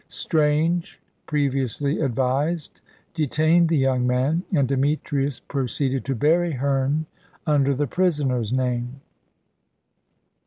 [0.07, 2.81] Strange, previously advised,
[3.13, 7.05] detained the young man, and Demetrius proceeded to bury Herne
[7.45, 8.99] under the prisoner's name.